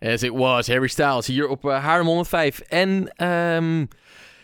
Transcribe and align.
As 0.00 0.22
it 0.22 0.32
was, 0.32 0.66
Harry 0.66 0.88
Styles 0.88 1.26
hier 1.26 1.48
op 1.48 1.64
uh, 1.64 1.84
Haarlem 1.84 2.06
105. 2.06 2.60
En 2.60 3.12
ehm, 3.16 3.84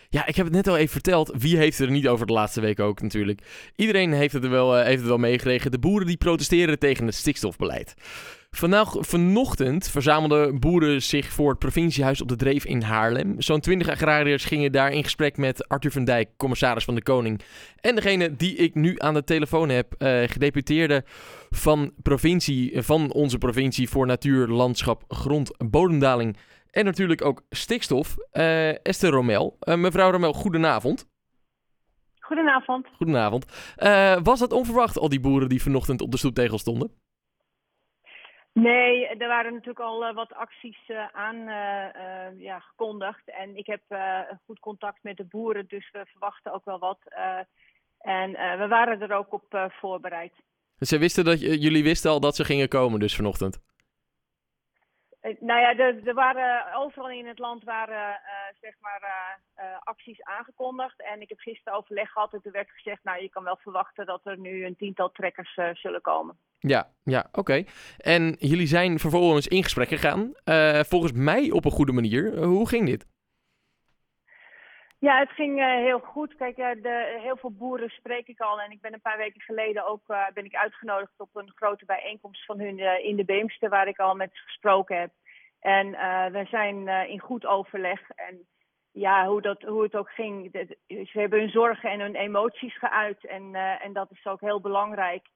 ja, 0.09 0.25
ik 0.25 0.35
heb 0.35 0.45
het 0.45 0.55
net 0.55 0.67
al 0.67 0.77
even 0.77 0.91
verteld. 0.91 1.31
Wie 1.37 1.57
heeft 1.57 1.79
er 1.79 1.91
niet 1.91 2.07
over 2.07 2.25
de 2.25 2.33
laatste 2.33 2.61
week 2.61 2.79
ook 2.79 3.01
natuurlijk. 3.01 3.41
Iedereen 3.75 4.13
heeft 4.13 4.33
het 4.33 4.43
er 4.43 4.49
wel, 4.49 4.79
uh, 4.79 4.83
heeft 4.83 4.99
het 4.99 5.07
wel 5.07 5.17
meegekregen. 5.17 5.71
De 5.71 5.79
boeren 5.79 6.07
die 6.07 6.17
protesteren 6.17 6.79
tegen 6.79 7.05
het 7.05 7.15
stikstofbeleid. 7.15 7.95
Vandaag, 8.55 8.93
vanochtend 8.99 9.89
verzamelden 9.89 10.59
boeren 10.59 11.01
zich 11.01 11.27
voor 11.27 11.49
het 11.49 11.59
provinciehuis 11.59 12.21
op 12.21 12.27
de 12.27 12.35
Dreef 12.35 12.65
in 12.65 12.81
Haarlem. 12.81 13.41
Zo'n 13.41 13.59
20 13.59 13.89
agrariërs 13.89 14.45
gingen 14.45 14.71
daar 14.71 14.91
in 14.91 15.03
gesprek 15.03 15.37
met 15.37 15.67
Arthur 15.67 15.91
van 15.91 16.03
Dijk, 16.03 16.29
commissaris 16.37 16.83
van 16.85 16.95
de 16.95 17.03
Koning. 17.03 17.41
En 17.81 17.95
degene 17.95 18.35
die 18.35 18.55
ik 18.55 18.75
nu 18.75 18.95
aan 18.97 19.13
de 19.13 19.23
telefoon 19.23 19.69
heb, 19.69 19.93
uh, 19.97 20.23
gedeputeerde 20.27 21.03
van, 21.49 21.91
provincie, 22.03 22.81
van 22.81 23.11
onze 23.11 23.37
provincie 23.37 23.89
voor 23.89 24.05
natuur, 24.05 24.47
landschap, 24.47 25.03
grond, 25.07 25.51
bodemdaling 25.69 26.37
en 26.71 26.85
natuurlijk 26.85 27.25
ook 27.25 27.41
stikstof, 27.49 28.15
uh, 28.33 28.85
Esther 28.85 29.09
Romel. 29.09 29.57
Uh, 29.61 29.75
mevrouw 29.75 30.11
Romel, 30.11 30.33
goedenavond. 30.33 31.07
Goedenavond. 32.19 32.87
Goedenavond. 32.97 33.45
was 34.23 34.39
dat 34.39 34.51
onverwacht, 34.51 34.99
al 34.99 35.09
die 35.09 35.19
boeren 35.19 35.49
die 35.49 35.61
vanochtend 35.61 36.01
op 36.01 36.11
de 36.11 36.17
stoeptegel 36.17 36.57
stonden? 36.57 37.04
Nee, 38.61 39.07
er 39.07 39.27
waren 39.27 39.51
natuurlijk 39.51 39.79
al 39.79 40.07
uh, 40.07 40.15
wat 40.15 40.33
acties 40.33 40.77
uh, 40.87 41.07
aan 41.11 41.35
uh, 41.35 42.41
ja, 42.41 42.59
gekondigd. 42.59 43.29
En 43.29 43.55
ik 43.55 43.65
heb 43.65 43.81
goed 44.45 44.59
contact 44.59 45.03
met 45.03 45.17
de 45.17 45.25
boeren, 45.25 45.65
dus 45.67 45.91
we 45.91 46.05
verwachten 46.05 46.53
ook 46.53 46.65
wel 46.65 46.79
wat. 46.79 46.99
en 47.99 48.31
we 48.31 48.67
waren 48.67 49.01
er 49.01 49.13
ook 49.13 49.33
op 49.33 49.69
voorbereid. 49.79 50.33
Ze 50.79 50.97
wisten 50.97 51.23
dat 51.23 51.39
jullie 51.39 51.83
wisten 51.83 52.11
al 52.11 52.19
dat 52.19 52.35
ze 52.35 52.45
gingen 52.45 52.67
komen, 52.67 52.99
dus 52.99 53.15
vanochtend? 53.15 53.59
Nou 55.39 55.59
ja, 55.59 55.77
er, 55.77 56.07
er, 56.07 56.13
waren 56.13 56.73
overal 56.73 57.09
in 57.09 57.27
het 57.27 57.39
land 57.39 57.63
waren 57.63 58.19
zeg 58.61 58.73
maar 58.79 59.01
acties 59.83 60.23
aangekondigd. 60.23 61.01
En 61.01 61.21
ik 61.21 61.29
heb 61.29 61.39
gisteren 61.39 61.77
overleg 61.77 62.11
gehad 62.11 62.33
en 62.33 62.41
toen 62.41 62.51
werd 62.51 62.69
gezegd, 62.71 63.03
nou 63.03 63.21
je 63.21 63.29
kan 63.29 63.43
wel 63.43 63.57
verwachten 63.61 64.05
dat 64.05 64.21
er 64.23 64.39
nu 64.39 64.65
een 64.65 64.75
tiental 64.75 65.11
trekkers 65.11 65.59
zullen 65.73 66.01
komen. 66.01 66.37
Ja, 66.59 66.89
ja, 67.03 67.27
oké. 67.31 67.63
En 67.97 68.35
jullie 68.39 68.67
zijn 68.67 68.99
vervolgens 68.99 69.47
in 69.47 69.63
gesprek 69.63 69.87
gegaan. 69.87 70.33
Volgens 70.85 71.11
mij 71.11 71.51
op 71.51 71.65
een 71.65 71.71
goede 71.71 71.91
manier. 71.91 72.43
hoe 72.43 72.67
ging 72.67 72.85
dit? 72.85 73.05
Ja, 75.05 75.19
het 75.19 75.31
ging 75.31 75.59
uh, 75.59 75.65
heel 75.65 75.99
goed. 75.99 76.35
Kijk, 76.35 76.55
de, 76.55 77.19
heel 77.21 77.37
veel 77.37 77.51
boeren 77.51 77.89
spreek 77.89 78.27
ik 78.27 78.39
al. 78.39 78.61
En 78.61 78.71
ik 78.71 78.81
ben 78.81 78.93
een 78.93 79.01
paar 79.01 79.17
weken 79.17 79.41
geleden 79.41 79.87
ook 79.87 80.05
ben 80.33 80.45
ik 80.45 80.55
uitgenodigd 80.55 81.13
op 81.17 81.29
een 81.33 81.51
grote 81.55 81.85
bijeenkomst 81.85 82.45
van 82.45 82.59
hun 82.59 83.03
in 83.03 83.15
de 83.15 83.25
Beemster, 83.25 83.69
waar 83.69 83.87
ik 83.87 83.99
al 83.99 84.15
met 84.15 84.29
ze 84.33 84.41
gesproken 84.41 84.99
heb. 84.99 85.11
En 85.59 85.91
we 86.31 86.45
zijn 86.49 86.87
in 86.87 87.19
goed 87.19 87.45
overleg. 87.45 88.09
En 88.09 88.47
ja, 88.91 89.27
hoe, 89.27 89.41
dat, 89.41 89.61
hoe 89.61 89.83
het 89.83 89.95
ook 89.95 90.09
ging. 90.09 90.49
Ze 90.87 91.19
hebben 91.19 91.39
hun 91.39 91.49
zorgen 91.49 91.89
en 91.89 91.99
hun 91.99 92.15
emoties 92.15 92.77
geuit. 92.77 93.25
En, 93.25 93.55
en 93.55 93.93
dat 93.93 94.11
is 94.11 94.25
ook 94.25 94.41
heel 94.41 94.61
belangrijk. 94.61 95.27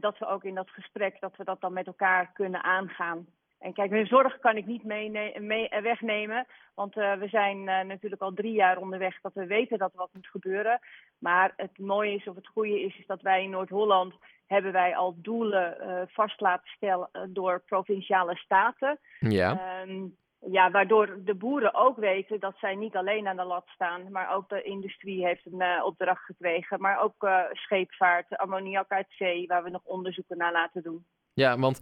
Dat 0.00 0.18
we 0.18 0.26
ook 0.26 0.44
in 0.44 0.54
dat 0.54 0.70
gesprek, 0.70 1.20
dat 1.20 1.36
we 1.36 1.44
dat 1.44 1.60
dan 1.60 1.72
met 1.72 1.86
elkaar 1.86 2.32
kunnen 2.32 2.62
aangaan. 2.62 3.26
En 3.58 3.72
kijk, 3.72 3.90
hun 3.90 4.06
zorg 4.06 4.38
kan 4.38 4.56
ik 4.56 4.66
niet 4.66 4.84
mee, 4.84 5.40
mee 5.40 5.68
wegnemen. 5.82 6.46
Want 6.74 6.96
uh, 6.96 7.14
we 7.14 7.28
zijn 7.28 7.58
uh, 7.58 7.80
natuurlijk 7.80 8.22
al 8.22 8.32
drie 8.32 8.52
jaar 8.52 8.78
onderweg 8.78 9.20
dat 9.20 9.34
we 9.34 9.46
weten 9.46 9.78
dat 9.78 9.92
er 9.92 9.98
wat 9.98 10.10
moet 10.12 10.26
gebeuren. 10.26 10.80
Maar 11.18 11.52
het 11.56 11.78
mooie 11.78 12.14
is, 12.14 12.26
of 12.26 12.34
het 12.34 12.46
goede 12.46 12.80
is, 12.80 12.98
is 12.98 13.06
dat 13.06 13.22
wij 13.22 13.42
in 13.42 13.50
Noord-Holland 13.50 14.14
hebben 14.46 14.72
wij 14.72 14.96
al 14.96 15.14
doelen 15.16 15.76
vast 16.10 16.40
laten 16.40 16.68
stellen 16.68 17.10
door 17.28 17.62
provinciale 17.66 18.36
staten. 18.36 18.98
Ja. 19.18 19.82
Um, 19.82 20.16
ja, 20.40 20.70
waardoor 20.70 21.18
de 21.24 21.34
boeren 21.34 21.74
ook 21.74 21.96
weten 21.96 22.40
dat 22.40 22.54
zij 22.58 22.74
niet 22.74 22.96
alleen 22.96 23.28
aan 23.28 23.36
de 23.36 23.44
lat 23.44 23.66
staan, 23.66 24.10
maar 24.10 24.34
ook 24.34 24.48
de 24.48 24.62
industrie 24.62 25.26
heeft 25.26 25.46
een 25.46 25.62
uh, 25.62 25.84
opdracht 25.84 26.24
gekregen. 26.24 26.80
Maar 26.80 27.00
ook 27.00 27.22
uh, 27.22 27.40
scheepvaart, 27.52 28.36
ammoniak 28.36 28.90
uit 28.90 29.06
zee, 29.08 29.46
waar 29.46 29.62
we 29.62 29.70
nog 29.70 29.84
onderzoeken 29.84 30.36
naar 30.36 30.52
laten 30.52 30.82
doen. 30.82 31.04
Ja, 31.38 31.58
want 31.58 31.80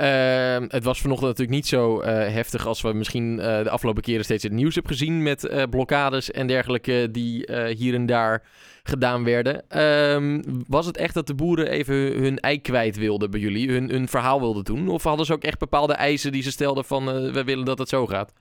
uh, 0.00 0.68
het 0.68 0.84
was 0.84 1.00
vanochtend 1.00 1.28
natuurlijk 1.28 1.56
niet 1.56 1.66
zo 1.66 2.00
uh, 2.00 2.06
heftig 2.06 2.66
als 2.66 2.82
we 2.82 2.92
misschien 2.92 3.38
uh, 3.38 3.62
de 3.62 3.70
afgelopen 3.70 4.02
keren 4.02 4.24
steeds 4.24 4.42
het 4.42 4.52
nieuws 4.52 4.74
hebben 4.74 4.92
gezien 4.92 5.22
met 5.22 5.44
uh, 5.44 5.62
blokkades 5.70 6.30
en 6.30 6.46
dergelijke 6.46 7.10
die 7.10 7.52
hier 7.76 7.94
en 7.94 8.06
daar 8.06 8.42
gedaan 8.82 9.24
werden. 9.24 9.68
Ehm, 9.68 10.42
was 10.66 10.86
het 10.86 10.96
echt 10.96 11.14
dat 11.14 11.26
de 11.26 11.34
boeren 11.34 11.70
even 11.70 11.94
hun 11.94 12.38
ei 12.38 12.60
kwijt 12.60 12.96
wilden 12.96 13.30
bij 13.30 13.40
jullie, 13.40 13.70
hun, 13.72 13.90
hun 13.90 14.08
verhaal 14.08 14.40
wilden 14.40 14.64
doen? 14.64 14.88
Of 14.88 15.02
hadden 15.02 15.26
ze 15.26 15.32
ook 15.32 15.42
echt 15.42 15.58
bepaalde 15.58 15.94
eisen 15.94 16.32
die 16.32 16.42
ze 16.42 16.50
stelden 16.50 16.84
van 16.84 17.04
we 17.32 17.44
willen 17.44 17.64
dat 17.64 17.78
het 17.78 17.88
zo 17.88 18.06
gaat? 18.06 18.32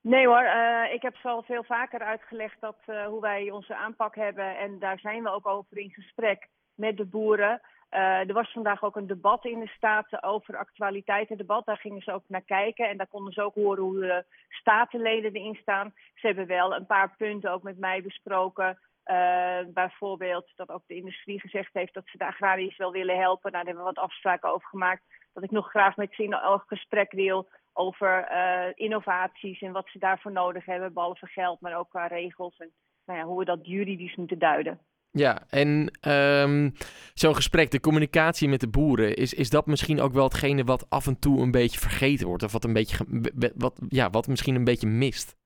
Nee 0.00 0.26
hoor, 0.26 0.44
ik 0.92 1.02
heb 1.02 1.16
zo 1.16 1.28
al 1.28 1.42
veel 1.42 1.64
vaker 1.64 2.00
uitgelegd 2.00 2.56
dat, 2.60 2.76
hoe 3.08 3.20
wij 3.20 3.50
onze 3.50 3.76
aanpak 3.76 4.14
hebben. 4.14 4.58
En 4.58 4.78
daar 4.78 4.98
zijn 4.98 5.22
we 5.22 5.30
ook 5.30 5.46
over 5.46 5.78
in 5.78 5.90
gesprek 5.90 6.48
met 6.74 6.96
de 6.96 7.04
boeren. 7.04 7.60
Uh, 7.90 8.28
er 8.28 8.32
was 8.32 8.52
vandaag 8.52 8.82
ook 8.82 8.96
een 8.96 9.06
debat 9.06 9.44
in 9.44 9.60
de 9.60 9.68
Staten 9.68 10.22
over 10.22 10.56
actualiteitendebat. 10.56 11.66
Daar 11.66 11.76
gingen 11.76 12.02
ze 12.02 12.12
ook 12.12 12.24
naar 12.26 12.42
kijken 12.42 12.88
en 12.88 12.96
daar 12.96 13.06
konden 13.06 13.32
ze 13.32 13.42
ook 13.42 13.54
horen 13.54 13.82
hoe 13.82 14.00
de 14.00 14.24
statenleden 14.48 15.32
erin 15.32 15.58
staan. 15.60 15.94
Ze 16.14 16.26
hebben 16.26 16.46
wel 16.46 16.74
een 16.74 16.86
paar 16.86 17.14
punten 17.16 17.50
ook 17.50 17.62
met 17.62 17.78
mij 17.78 18.02
besproken. 18.02 18.78
Uh, 19.06 19.58
bijvoorbeeld 19.66 20.52
dat 20.56 20.70
ook 20.70 20.82
de 20.86 20.94
industrie 20.94 21.40
gezegd 21.40 21.72
heeft 21.72 21.94
dat 21.94 22.06
ze 22.06 22.18
de 22.18 22.26
agrariërs 22.26 22.76
wel 22.76 22.92
willen 22.92 23.18
helpen. 23.18 23.52
Nou, 23.52 23.64
daar 23.64 23.74
hebben 23.74 23.84
we 23.84 23.94
wat 23.94 24.04
afspraken 24.04 24.52
over 24.52 24.68
gemaakt. 24.68 25.02
Dat 25.32 25.42
ik 25.42 25.50
nog 25.50 25.70
graag 25.70 25.96
met 25.96 26.14
ze 26.14 26.22
in 26.22 26.32
een 26.32 26.62
gesprek 26.66 27.12
wil 27.12 27.48
over 27.72 28.30
uh, 28.30 28.72
innovaties 28.74 29.60
en 29.60 29.72
wat 29.72 29.88
ze 29.88 29.98
daarvoor 29.98 30.32
nodig 30.32 30.64
hebben. 30.64 30.92
Behalve 30.92 31.26
geld, 31.26 31.60
maar 31.60 31.78
ook 31.78 31.90
qua 31.90 32.06
regels 32.06 32.56
en 32.56 32.72
nou 33.04 33.18
ja, 33.18 33.24
hoe 33.24 33.38
we 33.38 33.44
dat 33.44 33.66
juridisch 33.66 34.16
moeten 34.16 34.38
duiden. 34.38 34.80
Ja, 35.16 35.42
en 35.50 35.90
um, 36.08 36.72
zo'n 37.14 37.34
gesprek, 37.34 37.70
de 37.70 37.80
communicatie 37.80 38.48
met 38.48 38.60
de 38.60 38.68
boeren, 38.68 39.14
is, 39.14 39.34
is 39.34 39.50
dat 39.50 39.66
misschien 39.66 40.00
ook 40.00 40.12
wel 40.12 40.24
hetgene 40.24 40.64
wat 40.64 40.90
af 40.90 41.06
en 41.06 41.18
toe 41.18 41.42
een 41.42 41.50
beetje 41.50 41.78
vergeten 41.78 42.26
wordt? 42.26 42.42
Of 42.42 42.52
wat, 42.52 42.64
een 42.64 42.72
beetje, 42.72 43.04
wat, 43.54 43.80
ja, 43.88 44.10
wat 44.10 44.26
misschien 44.26 44.54
een 44.54 44.64
beetje 44.64 44.86
mist? 44.86 45.36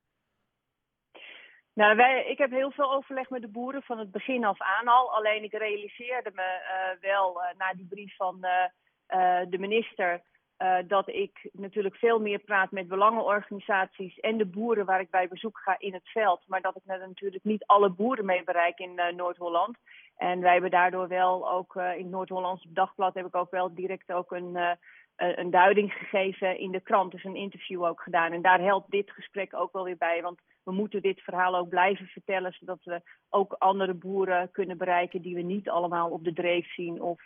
Nou, 1.74 1.96
wij, 1.96 2.24
ik 2.26 2.38
heb 2.38 2.50
heel 2.50 2.70
veel 2.70 2.92
overleg 2.92 3.30
met 3.30 3.42
de 3.42 3.48
boeren 3.48 3.82
van 3.82 3.98
het 3.98 4.10
begin 4.10 4.44
af 4.44 4.60
aan 4.60 4.88
al. 4.88 5.14
Alleen 5.14 5.42
ik 5.42 5.52
realiseerde 5.52 6.30
me 6.34 6.42
uh, 6.42 7.10
wel 7.10 7.42
uh, 7.42 7.58
na 7.58 7.72
die 7.74 7.86
brief 7.86 8.16
van 8.16 8.38
uh, 8.40 9.40
de 9.50 9.58
minister 9.58 10.22
uh, 10.62 10.76
dat 10.86 11.08
ik 11.08 11.48
natuurlijk 11.52 11.96
veel 11.96 12.20
meer 12.20 12.38
praat 12.38 12.70
met 12.70 12.88
belangenorganisaties 12.88 14.20
en 14.20 14.38
de 14.38 14.46
boeren 14.46 14.86
waar 14.86 15.00
ik 15.00 15.10
bij 15.10 15.28
bezoek 15.28 15.58
ga 15.58 15.74
in 15.78 15.92
het 15.92 16.08
veld. 16.08 16.42
Maar 16.46 16.60
dat 16.60 16.76
ik 16.76 16.82
natuurlijk 16.84 17.44
niet 17.44 17.66
alle 17.66 17.90
boeren 17.90 18.24
mee 18.24 18.44
bereik 18.44 18.78
in 18.78 18.92
uh, 18.96 19.12
Noord-Holland. 19.16 19.76
En 20.16 20.40
wij 20.40 20.52
hebben 20.52 20.70
daardoor 20.70 21.08
wel 21.08 21.50
ook 21.50 21.74
uh, 21.74 21.94
in 21.94 22.02
het 22.02 22.10
Noord-Hollands 22.10 22.66
Dagblad 22.68 23.14
heb 23.14 23.26
ik 23.26 23.36
ook 23.36 23.50
wel 23.50 23.74
direct 23.74 24.12
ook 24.12 24.32
een, 24.32 24.78
een 25.16 25.50
duiding 25.50 25.92
gegeven 25.92 26.58
in 26.58 26.70
de 26.70 26.80
krant. 26.80 27.12
Dus 27.12 27.24
een 27.24 27.36
interview 27.36 27.84
ook 27.84 28.00
gedaan. 28.00 28.32
En 28.32 28.42
daar 28.42 28.60
helpt 28.60 28.90
dit 28.90 29.10
gesprek 29.10 29.54
ook 29.54 29.72
wel 29.72 29.84
weer 29.84 29.98
bij. 29.98 30.22
Want 30.22 30.40
we 30.62 30.72
moeten 30.72 31.02
dit 31.02 31.20
verhaal 31.20 31.56
ook 31.56 31.68
blijven 31.68 32.06
vertellen. 32.06 32.52
Zodat 32.52 32.84
we 32.84 33.00
ook 33.28 33.52
andere 33.52 33.94
boeren 33.94 34.50
kunnen 34.50 34.78
bereiken 34.78 35.22
die 35.22 35.34
we 35.34 35.42
niet 35.42 35.68
allemaal 35.68 36.10
op 36.10 36.24
de 36.24 36.32
dreef 36.32 36.72
zien 36.74 37.02
of 37.02 37.20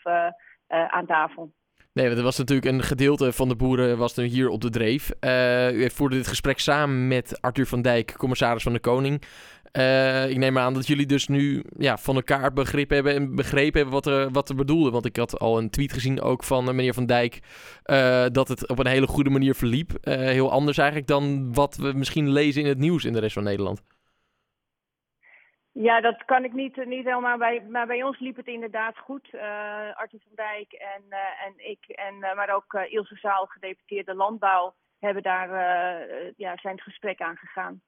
aan 0.67 1.07
tafel. 1.07 1.53
Nee, 1.95 2.07
want 2.07 2.19
er 2.19 2.25
was 2.25 2.39
natuurlijk 2.39 2.67
een 2.67 2.83
gedeelte 2.83 3.33
van 3.33 3.49
de 3.49 3.57
boeren 3.57 3.99
was 3.99 4.15
nu 4.15 4.25
hier 4.25 4.49
op 4.49 4.61
de 4.61 4.71
dreef. 4.71 5.11
Uh, 5.21 5.73
u 5.73 5.91
voerde 5.91 6.17
dit 6.17 6.27
gesprek 6.27 6.59
samen 6.59 7.09
met 7.09 7.41
Arthur 7.41 7.67
van 7.67 7.83
Dijk, 7.83 8.15
commissaris 8.17 8.63
van 8.63 8.73
de 8.73 8.79
Koning. 8.79 9.23
Uh, 9.73 10.31
ik 10.31 10.37
neem 10.37 10.59
aan 10.59 10.75
dat 10.75 10.87
jullie 10.87 11.07
dus 11.07 11.29
nu 11.29 11.65
ja, 11.79 11.99
van 11.99 12.15
elkaar 12.15 12.53
begrip 12.53 12.91
hebben 12.91 13.15
en 13.15 13.35
begrepen 13.35 13.81
hebben 13.81 13.95
wat 13.95 14.07
er, 14.07 14.31
wat 14.31 14.49
er 14.49 14.55
bedoelde. 14.55 14.91
Want 14.91 15.05
ik 15.05 15.17
had 15.17 15.39
al 15.39 15.59
een 15.59 15.71
tweet 15.71 15.93
gezien 15.93 16.21
ook 16.21 16.45
van 16.45 16.65
meneer 16.65 16.95
Van 16.95 17.07
Dijk 17.07 17.39
dat 18.33 18.49
het 18.49 18.69
op 18.69 18.79
een 18.79 18.87
hele 18.87 19.07
goede 19.07 19.31
manier 19.31 19.55
verliep. 19.55 19.91
heel 20.11 20.51
anders 20.51 20.79
eigenlijk 20.79 21.09
dan 21.09 21.53
wat 21.53 21.77
we 21.77 21.93
misschien 21.93 22.31
lezen 22.31 22.63
in 22.63 22.69
het 22.69 22.79
nieuws 22.79 23.05
in 23.05 23.13
de 23.13 23.21
rest 23.21 23.35
van 23.35 23.45
Nederland. 23.45 23.83
Ja, 25.77 26.01
dat 26.01 26.25
kan 26.25 26.45
ik 26.45 26.53
niet, 26.53 26.87
niet 26.87 27.05
helemaal 27.05 27.39
bij. 27.39 27.63
Maar 27.69 27.87
bij 27.87 28.03
ons 28.03 28.19
liep 28.19 28.37
het 28.37 28.47
inderdaad 28.47 28.99
goed. 28.99 29.29
Uh, 29.33 29.43
Arthur 29.95 30.21
van 30.21 30.35
Dijk 30.35 30.73
en, 30.73 31.03
uh, 31.11 31.47
en 31.47 31.71
ik, 31.71 31.85
en, 31.89 32.19
maar 32.19 32.55
ook 32.55 32.75
Ilse 32.75 33.17
Zaal, 33.17 33.47
gedeputeerde 33.47 34.15
landbouw, 34.15 34.75
hebben 34.99 35.23
daar, 35.23 35.49
ja, 36.37 36.57
zijn 36.57 36.75
het 36.75 36.83
gesprek 36.83 37.21
aangegaan. 37.21 37.83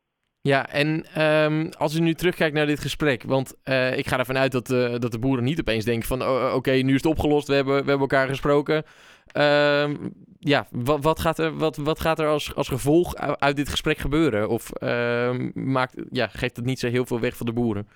Ja, 0.46 0.68
en 0.70 1.22
um, 1.22 1.70
als 1.78 1.94
u 1.94 2.00
nu 2.00 2.14
terugkijkt 2.14 2.54
naar 2.54 2.66
dit 2.66 2.80
gesprek, 2.80 3.22
want 3.22 3.54
ik 3.96 4.08
ga 4.08 4.18
ervan 4.18 4.38
uit 4.38 4.52
dat, 4.52 4.66
dat 5.00 5.12
de 5.12 5.18
boeren 5.18 5.44
niet 5.44 5.60
opeens 5.60 5.84
denken 5.84 6.08
van 6.08 6.52
oké, 6.52 6.70
nu 6.70 6.94
is 6.94 7.02
het 7.02 7.06
opgelost, 7.06 7.48
we 7.48 7.54
hebben, 7.54 7.72
we 7.72 7.78
hebben 7.90 8.00
elkaar 8.00 8.28
gesproken. 8.28 8.84
Um, 9.32 10.12
ja, 10.38 10.66
wat, 10.70 11.02
wat, 11.02 11.20
gaat 11.20 11.38
er, 11.38 11.56
wat, 11.56 11.76
wat 11.76 12.00
gaat 12.00 12.18
er 12.18 12.26
als, 12.26 12.54
als 12.54 12.68
gevolg 12.68 13.16
uit 13.16 13.56
dit 13.56 13.68
gesprek 13.68 13.98
gebeuren? 13.98 14.48
Of 14.48 14.70
uh, 14.82 15.30
maakt, 15.54 15.94
ja, 16.10 16.26
geeft 16.26 16.56
het 16.56 16.64
niet 16.64 16.78
zo 16.78 16.88
heel 16.88 17.06
veel 17.06 17.20
weg 17.20 17.36
voor 17.36 17.46
de 17.46 17.52
boeren? 17.52 17.88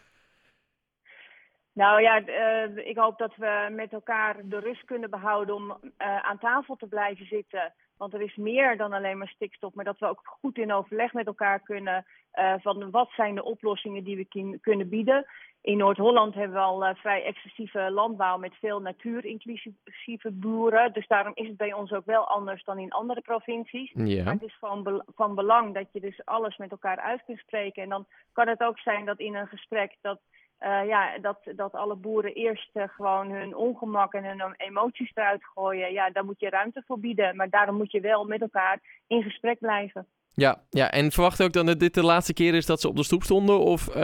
Nou 1.81 2.03
ja, 2.03 2.23
uh, 2.27 2.77
ik 2.77 2.97
hoop 2.97 3.19
dat 3.19 3.37
we 3.37 3.69
met 3.71 3.93
elkaar 3.93 4.37
de 4.45 4.59
rust 4.59 4.85
kunnen 4.85 5.11
behouden 5.11 5.55
om 5.55 5.71
uh, 5.71 5.77
aan 5.99 6.39
tafel 6.39 6.77
te 6.77 6.87
blijven 6.87 7.27
zitten. 7.27 7.73
Want 7.97 8.15
er 8.15 8.21
is 8.21 8.37
meer 8.37 8.77
dan 8.77 8.93
alleen 8.93 9.19
maar 9.19 9.29
stikstof, 9.29 9.75
maar 9.75 9.85
dat 9.85 9.99
we 9.99 10.07
ook 10.07 10.21
goed 10.25 10.59
in 10.59 10.73
overleg 10.73 11.13
met 11.13 11.27
elkaar 11.27 11.61
kunnen 11.61 12.07
uh, 12.35 12.55
van 12.59 12.91
wat 12.91 13.11
zijn 13.11 13.35
de 13.35 13.45
oplossingen 13.45 14.05
die 14.05 14.17
we 14.17 14.59
kunnen 14.61 14.89
bieden. 14.89 15.27
In 15.61 15.77
Noord-Holland 15.77 16.35
hebben 16.35 16.57
we 16.57 16.63
al 16.63 16.95
vrij 16.95 17.25
excessieve 17.25 17.91
landbouw 17.91 18.39
met 18.39 18.55
veel 18.55 18.81
natuurinclusieve 18.81 20.31
boeren. 20.31 20.93
Dus 20.93 21.07
daarom 21.07 21.33
is 21.35 21.47
het 21.47 21.57
bij 21.57 21.73
ons 21.73 21.93
ook 21.93 22.05
wel 22.05 22.29
anders 22.29 22.65
dan 22.65 22.79
in 22.79 22.91
andere 22.91 23.21
provincies. 23.21 23.93
Ja. 23.95 24.25
Maar 24.25 24.33
het 24.33 24.43
is 24.43 24.57
van, 24.61 24.83
be 24.83 25.05
van 25.15 25.35
belang 25.35 25.75
dat 25.75 25.93
je 25.93 26.01
dus 26.01 26.25
alles 26.25 26.57
met 26.57 26.71
elkaar 26.71 26.99
uit 26.99 27.25
kunt 27.25 27.39
spreken. 27.39 27.83
En 27.83 27.89
dan 27.89 28.07
kan 28.33 28.49
het 28.49 28.61
ook 28.61 28.79
zijn 28.79 29.05
dat 29.05 29.19
in 29.19 29.35
een 29.35 29.49
gesprek 29.49 29.97
dat 30.01 30.21
uh, 30.61 30.87
ja, 30.87 31.19
dat, 31.19 31.39
dat 31.57 31.73
alle 31.73 31.97
boeren 31.97 32.35
eerst 32.35 32.71
uh, 32.75 32.83
gewoon 32.89 33.31
hun 33.31 33.57
ongemak 33.57 34.13
en 34.13 34.25
hun 34.25 34.55
emoties 34.57 35.11
eruit 35.15 35.45
gooien. 35.45 35.93
Ja, 35.93 36.11
daar 36.11 36.25
moet 36.25 36.41
je 36.41 36.49
ruimte 36.49 36.83
voor 36.87 37.01
bieden. 37.01 37.37
Maar 37.37 37.51
daarom 37.51 37.77
moet 37.77 37.93
je 37.93 38.01
wel 38.01 38.25
met 38.25 38.41
elkaar 38.41 38.81
in 39.07 39.23
gesprek 39.23 39.59
blijven. 39.59 40.07
Ja, 40.35 40.63
ja, 40.71 40.91
en 40.91 41.11
verwacht 41.11 41.43
ook 41.43 41.53
dan 41.53 41.67
dat 41.67 41.79
dit 41.79 41.95
de 41.95 42.05
laatste 42.05 42.33
keer 42.33 42.55
is 42.55 42.67
dat 42.67 42.81
ze 42.81 42.89
op 42.89 42.97
de 42.97 43.05
stoep 43.05 43.23
stonden? 43.23 43.61
Of 43.61 43.89
uh, 43.89 43.95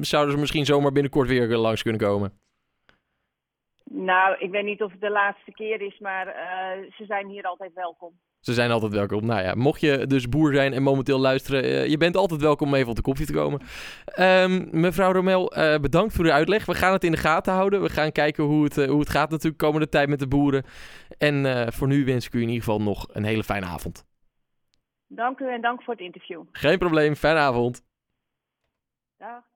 zouden 0.00 0.34
ze 0.34 0.40
misschien 0.40 0.64
zomaar 0.64 0.92
binnenkort 0.92 1.28
weer 1.28 1.56
langs 1.56 1.82
kunnen 1.82 2.00
komen? 2.00 2.32
Nou, 3.90 4.36
ik 4.38 4.50
weet 4.50 4.64
niet 4.64 4.82
of 4.82 4.90
het 4.90 5.00
de 5.00 5.10
laatste 5.10 5.52
keer 5.52 5.80
is, 5.80 5.98
maar 5.98 6.26
uh, 6.26 6.92
ze 6.96 7.04
zijn 7.04 7.28
hier 7.28 7.44
altijd 7.44 7.74
welkom. 7.74 8.12
Ze 8.40 8.52
zijn 8.52 8.70
altijd 8.70 8.92
welkom. 8.92 9.26
Nou 9.26 9.42
ja, 9.42 9.54
mocht 9.54 9.80
je 9.80 10.06
dus 10.06 10.28
boer 10.28 10.54
zijn 10.54 10.72
en 10.72 10.82
momenteel 10.82 11.18
luisteren, 11.18 11.64
uh, 11.64 11.86
je 11.86 11.96
bent 11.96 12.16
altijd 12.16 12.40
welkom 12.40 12.68
om 12.68 12.74
even 12.74 12.88
op 12.88 12.96
de 12.96 13.02
koffie 13.02 13.26
te 13.26 13.32
komen. 13.32 13.60
Um, 14.18 14.68
mevrouw 14.80 15.12
Romel, 15.12 15.58
uh, 15.58 15.78
bedankt 15.78 16.14
voor 16.14 16.24
uw 16.24 16.30
uitleg. 16.30 16.66
We 16.66 16.74
gaan 16.74 16.92
het 16.92 17.04
in 17.04 17.10
de 17.10 17.16
gaten 17.16 17.52
houden. 17.52 17.82
We 17.82 17.88
gaan 17.88 18.12
kijken 18.12 18.44
hoe 18.44 18.64
het, 18.64 18.76
hoe 18.76 19.00
het 19.00 19.10
gaat 19.10 19.30
natuurlijk 19.30 19.62
komende 19.62 19.88
tijd 19.88 20.08
met 20.08 20.18
de 20.18 20.28
boeren. 20.28 20.64
En 21.18 21.66
voor 21.72 21.88
nu 21.88 22.04
wens 22.04 22.26
ik 22.26 22.34
u 22.34 22.40
in 22.40 22.48
ieder 22.48 22.64
geval 22.64 22.82
nog 22.82 23.06
een 23.12 23.24
hele 23.24 23.44
fijne 23.44 23.66
avond. 23.66 24.06
Dank 25.06 25.40
u 25.40 25.52
en 25.52 25.60
dank 25.60 25.82
voor 25.82 25.94
het 25.94 26.02
interview. 26.02 26.42
Geen 26.52 26.78
probleem, 26.78 27.14
fijne 27.14 27.38
avond. 27.38 27.82
Dag. 29.18 29.47